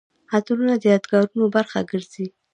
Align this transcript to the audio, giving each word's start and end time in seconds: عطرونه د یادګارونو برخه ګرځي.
عطرونه 0.35 0.75
د 0.79 0.83
یادګارونو 0.91 1.45
برخه 1.55 1.79
ګرځي. 1.91 2.27